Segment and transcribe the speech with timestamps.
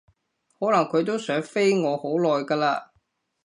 [0.59, 2.89] 可能佢都想飛我好耐㗎喇